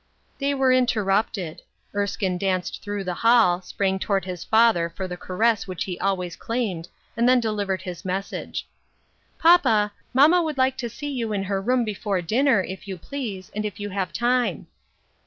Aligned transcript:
They 0.39 0.55
were 0.55 0.73
interrupted; 0.73 1.61
Erskine 1.93 2.39
danced 2.39 2.81
through 2.81 3.03
the 3.03 3.13
hall, 3.21 3.61
sprang 3.61 3.99
toward 3.99 4.25
his 4.25 4.43
father 4.43 4.89
for 4.89 5.07
the 5.07 5.15
caress 5.15 5.67
which 5.67 5.83
he 5.83 5.99
always 5.99 6.35
claimed, 6.35 6.87
and 7.15 7.29
then 7.29 7.39
delivered 7.39 7.83
his 7.83 8.03
message." 8.03 8.67
Papa, 9.37 9.93
mamma 10.11 10.41
would 10.41 10.57
like 10.57 10.75
to 10.77 10.89
see 10.89 11.11
you 11.11 11.33
in 11.33 11.43
her 11.43 11.61
room 11.61 11.85
before 11.85 12.19
dinner, 12.23 12.63
if 12.63 12.87
you 12.87 12.97
please, 12.97 13.51
and 13.55 13.63
if 13.63 13.79
you 13.79 13.89
have 13.89 14.11
time." 14.11 14.65